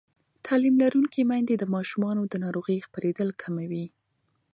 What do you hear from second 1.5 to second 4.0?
د ماشومانو د ناروغۍ خپرېدل کموي.